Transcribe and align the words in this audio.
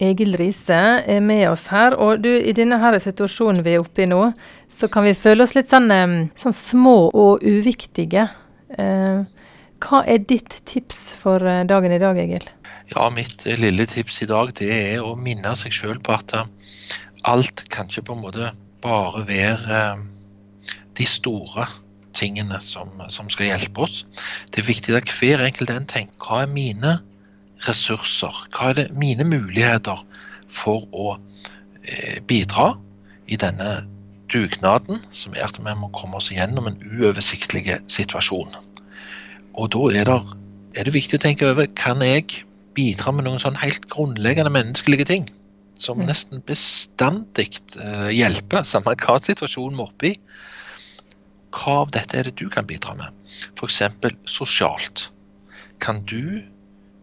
Egil 0.00 0.36
Riise 0.40 0.78
er 1.04 1.20
med 1.24 1.44
oss 1.50 1.66
her. 1.72 1.96
Og 2.00 2.22
du, 2.24 2.30
i 2.30 2.54
denne 2.56 2.80
her 2.80 2.96
situasjonen 3.02 3.64
vi 3.66 3.76
er 3.76 3.84
oppe 3.84 4.04
i 4.04 4.08
nå, 4.10 4.22
så 4.70 4.88
kan 4.92 5.04
vi 5.06 5.16
føle 5.18 5.44
oss 5.44 5.56
litt 5.56 5.70
sånn, 5.70 5.90
sånn 6.38 6.56
små 6.56 6.96
og 7.10 7.44
uviktige. 7.44 8.28
Eh, 8.78 9.36
hva 9.80 10.00
er 10.04 10.24
ditt 10.28 10.60
tips 10.68 11.10
for 11.20 11.44
eh, 11.44 11.64
dagen 11.68 11.92
i 11.92 12.00
dag, 12.02 12.18
Egil? 12.20 12.46
Ja, 12.94 13.08
Mitt 13.14 13.46
eh, 13.46 13.60
lille 13.60 13.86
tips 13.90 14.22
i 14.24 14.30
dag 14.30 14.54
det 14.60 14.70
er 14.70 15.04
å 15.04 15.16
minne 15.18 15.52
seg 15.58 15.74
sjøl 15.74 16.00
på 16.02 16.16
at 16.16 16.36
alt 17.28 17.64
kan 17.72 17.90
ikke 17.90 18.08
på 18.08 18.16
en 18.16 18.24
måte 18.24 18.50
bare 18.80 19.26
være 19.28 19.80
de 20.96 21.06
store 21.08 21.66
tingene 22.16 22.58
som, 22.64 22.88
som, 23.12 23.28
skal 23.30 23.50
hjelpe 23.50 23.84
oss. 23.86 24.02
Det 24.50 24.62
er 24.62 24.70
viktig 24.70 24.96
at 24.96 25.12
hver 25.20 25.44
enkelt 25.44 25.72
en 25.72 25.88
tenker 25.88 26.26
hva 26.26 26.44
er 26.44 26.52
mine 26.52 26.96
ressurser? 27.66 28.34
Hva 28.54 28.70
er 28.70 28.78
det 28.78 28.90
mine 28.96 29.26
muligheter 29.28 30.02
for 30.50 30.86
å 30.92 31.14
eh, 31.84 32.20
bidra 32.28 32.72
i 33.30 33.38
denne 33.40 33.70
dugnaden 34.30 35.02
som 35.16 35.34
er 35.34 35.48
at 35.48 35.58
vi 35.58 35.74
må 35.78 35.90
komme 35.96 36.20
oss 36.20 36.30
gjennom 36.32 36.70
en 36.70 36.78
uoversiktlig 36.92 37.66
situasjon? 37.90 38.54
Og 39.58 39.72
da 39.74 39.90
er 40.00 40.08
det, 40.08 40.20
er 40.78 40.86
det 40.86 40.96
viktig 40.96 41.18
å 41.18 41.24
tenke 41.26 41.50
over 41.50 41.68
kan 41.78 42.02
jeg 42.04 42.44
bidra 42.78 43.12
med 43.12 43.26
noen 43.26 43.42
sånn 43.42 43.58
helt 43.58 43.88
grunnleggende 43.92 44.52
menneskelige 44.54 45.08
ting 45.10 45.28
som 45.80 45.98
mm. 45.98 46.06
nesten 46.10 46.42
bestandig 46.46 47.58
eh, 47.80 48.10
hjelper, 48.14 48.64
samme 48.68 48.94
hva 49.00 49.16
situasjonen 49.24 49.76
vi 49.76 49.80
er 49.80 49.86
oppe 49.86 50.10
i. 50.10 50.14
Hva 51.56 51.80
av 51.82 51.92
dette 51.96 52.18
er 52.18 52.28
det 52.28 52.36
du 52.38 52.46
kan 52.52 52.68
bidra 52.68 52.94
med? 52.98 53.16
F.eks. 53.56 53.82
sosialt. 54.30 55.08
Kan 55.82 56.04
du 56.06 56.44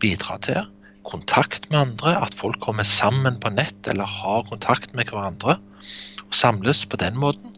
bidra 0.00 0.38
til. 0.44 0.68
Kontakt 1.08 1.70
med 1.70 1.80
andre, 1.80 2.14
at 2.22 2.36
folk 2.38 2.60
kommer 2.60 2.86
sammen 2.86 3.38
på 3.40 3.52
nett 3.54 3.88
eller 3.88 4.08
har 4.08 4.46
kontakt 4.50 4.94
med 4.94 5.10
hverandre. 5.10 5.56
Og 6.26 6.36
samles 6.36 6.84
på 6.86 6.98
den 7.00 7.16
måten. 7.18 7.56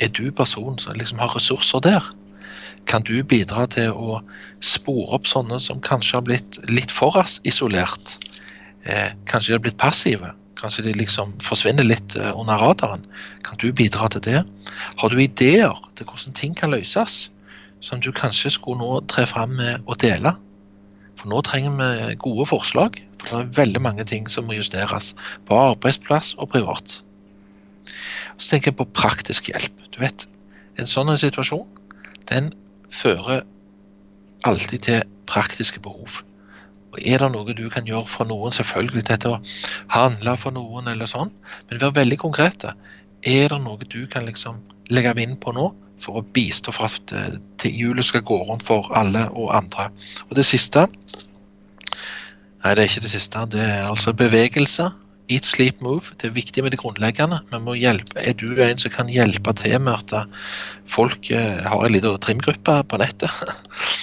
Er 0.00 0.08
du 0.08 0.32
personen 0.34 0.78
som 0.78 0.96
liksom 0.98 1.20
har 1.22 1.36
ressurser 1.36 1.80
der? 1.84 2.12
Kan 2.90 3.04
du 3.06 3.22
bidra 3.22 3.66
til 3.70 3.92
å 3.94 4.18
spore 4.64 5.14
opp 5.14 5.28
sånne 5.30 5.60
som 5.62 5.82
kanskje 5.84 6.18
har 6.18 6.26
blitt 6.26 6.58
litt 6.70 6.90
for 6.90 7.14
isolert? 7.46 8.16
Eh, 8.84 9.12
kanskje 9.30 9.52
de 9.52 9.58
har 9.58 9.66
blitt 9.66 9.78
passive? 9.78 10.32
Kanskje 10.58 10.88
de 10.88 10.94
liksom 10.98 11.36
forsvinner 11.42 11.86
litt 11.86 12.16
eh, 12.18 12.32
under 12.34 12.58
radaren? 12.58 13.06
Kan 13.46 13.60
du 13.62 13.70
bidra 13.72 14.08
til 14.10 14.24
det? 14.26 14.42
Har 14.98 15.12
du 15.12 15.20
ideer 15.22 15.78
til 15.94 16.08
hvordan 16.08 16.34
ting 16.38 16.56
kan 16.58 16.74
løses, 16.74 17.30
som 17.80 18.02
du 18.02 18.10
kanskje 18.14 18.50
skulle 18.50 18.82
nå 18.82 19.04
tre 19.10 19.26
fram 19.30 19.54
med 19.58 19.86
å 19.86 19.98
dele? 19.98 20.34
For 21.22 21.30
nå 21.30 21.38
trenger 21.46 21.76
vi 21.78 22.16
gode 22.18 22.48
forslag. 22.50 22.98
For 23.22 23.30
det 23.30 23.42
er 23.44 23.58
veldig 23.60 23.82
mange 23.84 24.04
ting 24.10 24.26
som 24.30 24.48
må 24.48 24.56
justeres. 24.56 25.12
På 25.46 25.60
arbeidsplass 25.70 26.34
og 26.42 26.50
privat. 26.50 26.98
Så 28.38 28.50
tenker 28.50 28.72
jeg 28.72 28.80
på 28.80 28.88
praktisk 28.98 29.52
hjelp. 29.52 29.86
Du 29.94 30.02
vet, 30.02 30.26
En 30.80 30.88
sånn 30.88 31.10
situasjon 31.20 31.66
den 32.30 32.46
fører 32.88 33.42
alltid 34.48 34.86
til 34.86 35.02
praktiske 35.28 35.82
behov. 35.84 36.22
Og 36.92 36.98
Er 37.04 37.20
det 37.20 37.28
noe 37.34 37.52
du 37.52 37.68
kan 37.68 37.84
gjøre 37.84 38.08
for 38.08 38.24
noen, 38.24 38.56
selvfølgelig 38.56 39.04
dette 39.04 39.28
å 39.28 39.42
handle 39.92 40.34
for 40.40 40.56
noen, 40.56 40.88
eller 40.88 41.06
sånn, 41.06 41.28
men 41.68 41.80
vær 41.80 41.92
veldig 41.92 42.18
konkrete. 42.24 42.72
Er 43.22 43.52
det 43.52 43.60
noe 43.60 43.84
du 43.84 44.06
kan 44.08 44.24
liksom 44.24 44.62
legge 44.88 45.12
vind 45.20 45.38
på 45.44 45.52
nå, 45.52 45.68
for 46.02 46.18
å 46.18 46.24
bistå 46.34 46.72
for 46.74 46.90
at 46.90 47.14
eh, 47.14 47.68
hjulet 47.70 48.06
skal 48.06 48.24
gå 48.26 48.38
rundt 48.48 48.64
for 48.66 48.90
alle 48.98 49.28
og 49.38 49.52
andre. 49.54 49.88
Og 50.28 50.36
det 50.38 50.46
siste 50.48 50.86
Nei, 52.62 52.74
det 52.74 52.84
er 52.84 52.90
ikke 52.90 53.02
det 53.02 53.10
siste. 53.10 53.46
Det 53.50 53.62
er 53.62 53.88
altså 53.88 54.14
bevegelse. 54.14 54.90
Eat, 55.32 55.46
sleep, 55.46 55.80
move. 55.82 56.14
Det 56.20 56.28
er 56.28 56.36
viktig 56.36 56.62
med 56.62 56.74
det 56.74 56.80
grunnleggende. 56.82 57.40
Er 57.50 58.32
du 58.38 58.48
en 58.54 58.78
som 58.78 58.92
kan 58.94 59.10
hjelpe 59.10 59.54
til 59.58 59.78
med 59.80 59.94
at 59.98 60.14
eh, 60.18 60.48
folk 60.86 61.30
eh, 61.30 61.62
har 61.66 61.84
en 61.84 61.94
liten 61.94 62.18
trimgruppe 62.22 62.82
på 62.88 63.00
nettet? 63.02 63.30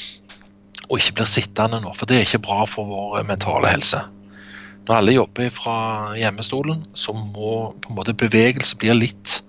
Og 0.89 0.97
ikke 0.97 1.19
blir 1.19 1.29
sittende 1.29 1.79
nå, 1.83 1.91
for 1.95 2.09
det 2.09 2.17
er 2.17 2.25
ikke 2.25 2.47
bra 2.47 2.63
for 2.67 2.89
vår 2.89 3.27
mentale 3.29 3.69
helse. 3.71 4.01
Når 4.89 4.95
alle 4.95 5.13
jobber 5.13 5.51
fra 5.53 5.75
hjemmestolen, 6.17 6.81
så 6.97 7.13
må 7.13 7.69
på 7.77 7.91
en 7.91 7.99
måte 7.99 8.17
bevegelse 8.17 8.79
bli 8.81 8.95
litt 8.97 9.43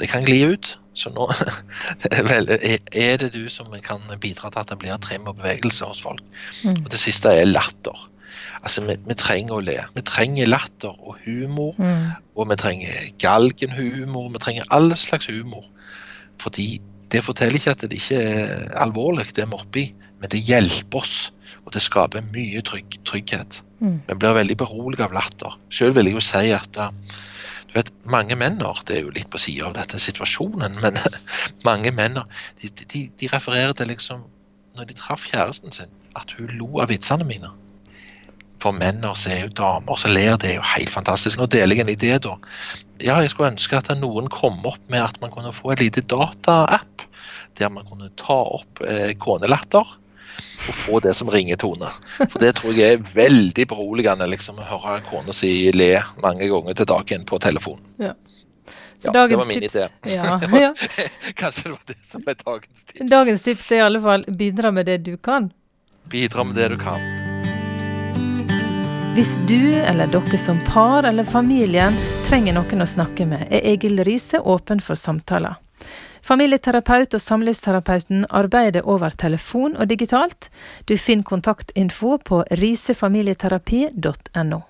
Det 0.00 0.08
kan 0.08 0.24
gli 0.24 0.38
ut, 0.48 0.74
så 0.96 1.10
nå 1.12 1.26
er 2.10 3.16
det 3.20 3.32
du 3.34 3.48
som 3.52 3.72
kan 3.84 4.00
bidra 4.20 4.48
til 4.48 4.60
at 4.62 4.70
det 4.70 4.78
blir 4.80 5.00
trim 5.04 5.26
og 5.28 5.36
bevegelse 5.40 5.84
hos 5.84 6.00
folk. 6.00 6.22
Mm. 6.64 6.78
Og 6.84 6.88
det 6.92 7.00
siste 7.00 7.32
er 7.36 7.48
latter. 7.48 8.06
Altså, 8.62 8.84
vi, 8.86 8.96
vi, 9.06 9.16
trenger 9.18 9.56
å 9.56 9.64
le. 9.64 9.76
Vi 9.96 10.04
trenger 10.06 10.50
latter 10.50 10.94
og 10.94 11.18
humor. 11.24 11.74
Mm. 11.78 12.10
Og 12.36 12.50
vi 12.50 12.58
trenger 12.60 13.10
galgenhumor. 13.22 14.30
Vi 14.34 14.42
trenger 14.42 14.70
all 14.74 14.92
slags 14.96 15.30
humor. 15.30 15.66
Fordi 16.40 16.80
det 17.10 17.24
forteller 17.26 17.58
ikke 17.58 17.74
at 17.74 17.82
det 17.82 17.98
ikke 17.98 18.20
er 18.22 18.68
alvorlig, 18.80 19.26
det 19.34 19.44
vi 19.44 19.56
er 19.56 19.64
oppi, 19.64 19.84
men 20.20 20.30
det 20.30 20.44
hjelper 20.46 21.02
oss. 21.02 21.16
Og 21.66 21.74
det 21.74 21.82
skaper 21.82 22.24
mye 22.34 22.62
trygg, 22.66 23.00
trygghet. 23.08 23.60
Mm. 23.80 24.00
Vi 24.06 24.18
blir 24.20 24.36
veldig 24.36 24.56
beroliget 24.60 25.08
av 25.08 25.16
latter. 25.16 25.56
Selv 25.74 25.96
vil 25.96 26.10
jeg 26.10 26.18
jo 26.18 26.24
si 26.24 26.52
at 26.54 26.80
du 27.70 27.76
vet, 27.78 27.90
Mange 28.10 28.34
menn 28.34 28.58
det 28.58 28.96
er 28.96 29.04
jo 29.04 29.12
litt 29.14 29.30
på 29.30 29.38
sida 29.38 29.68
av 29.68 29.76
dette 29.76 29.98
situasjonen, 30.02 30.80
men 30.82 30.98
mange 31.68 31.92
menn 31.94 32.18
de, 32.18 32.70
de, 32.70 33.04
de, 33.06 33.28
refererer 33.30 33.72
til 33.78 33.92
liksom 33.92 34.24
når 34.74 34.88
de 34.88 34.96
traff 34.98 35.26
kjæresten 35.30 35.74
sin, 35.74 35.92
at 36.18 36.34
hun 36.38 36.50
lo 36.58 36.80
av 36.82 36.90
vitsene 36.90 37.26
mine. 37.26 37.50
For 38.60 38.76
menn 38.76 39.04
og 39.08 39.16
så 39.16 39.32
er 39.32 39.44
jo 39.46 39.54
damer 39.56 40.00
som 40.00 40.12
ler, 40.12 40.34
det 40.40 40.50
er 40.52 40.58
jo 40.58 40.66
helt 40.74 40.92
fantastisk. 40.92 41.40
Nå 41.40 41.48
deler 41.52 41.78
jeg 41.78 41.86
en 41.86 41.94
idé, 41.94 42.12
da. 42.20 42.34
Ja, 43.00 43.16
jeg 43.24 43.32
skulle 43.32 43.54
ønske 43.54 43.78
at 43.78 43.88
noen 43.96 44.28
kom 44.32 44.60
opp 44.68 44.82
med 44.92 45.00
at 45.00 45.16
man 45.22 45.32
kunne 45.32 45.54
få 45.56 45.72
en 45.72 45.80
liten 45.80 46.04
dataapp 46.10 47.06
der 47.60 47.72
man 47.72 47.84
kunne 47.88 48.08
ta 48.16 48.38
opp 48.56 48.80
eh, 48.88 49.12
konelatter 49.20 49.84
og 50.68 50.74
få 50.76 51.00
det 51.00 51.14
som 51.16 51.28
ringetone. 51.30 51.88
For 52.18 52.38
det 52.40 52.54
tror 52.60 52.76
jeg 52.76 52.98
er 52.98 53.04
veldig 53.14 53.66
beroligende 53.68 54.28
liksom, 54.30 54.60
å 54.60 54.80
høre 54.84 55.00
kona 55.08 55.34
si 55.36 55.70
le 55.74 55.94
mange 56.22 56.48
ganger 56.48 56.76
til 56.76 56.88
dagen 56.88 57.24
på 57.28 57.40
telefonen. 57.42 57.86
Ja. 58.00 58.14
Ja, 59.00 59.14
det 59.26 59.36
var 59.36 59.46
min 59.48 59.60
tips, 59.60 59.74
idé. 59.74 59.88
Ja, 60.12 60.40
ja. 60.60 60.74
Kanskje 61.40 61.70
det 61.70 61.70
var 61.70 61.80
det 61.88 61.98
som 62.04 62.28
er 62.28 62.36
dagens 62.44 62.84
tips. 62.84 63.10
Dagens 63.10 63.48
tips 63.48 63.72
er 63.72 63.80
i 63.80 63.86
alle 63.86 64.04
fall 64.04 64.28
bidra 64.28 64.74
med 64.76 64.92
det 64.92 65.00
du 65.08 65.16
kan. 65.16 65.48
Bidra 66.12 66.44
med 66.44 66.60
det 66.60 66.68
du 66.74 66.78
kan. 66.84 67.19
Hvis 69.10 69.38
du 69.48 69.74
eller 69.74 70.06
dere 70.06 70.38
som 70.38 70.58
par 70.62 71.02
eller 71.08 71.26
familien 71.26 71.96
trenger 72.28 72.54
noen 72.54 72.82
å 72.84 72.86
snakke 72.86 73.26
med, 73.26 73.48
er 73.50 73.66
Egil 73.72 73.98
Riise 74.06 74.38
åpen 74.38 74.78
for 74.78 74.94
samtaler. 74.94 75.58
Familieterapeut 76.22 77.14
og 77.18 77.22
samlivsterapeuten 77.24 78.26
arbeider 78.30 78.86
over 78.86 79.10
telefon 79.18 79.74
og 79.74 79.88
digitalt. 79.90 80.50
Du 80.86 80.94
finner 80.94 81.26
kontaktinfo 81.26 82.18
på 82.22 82.44
risefamilieterapi.no. 82.62 84.60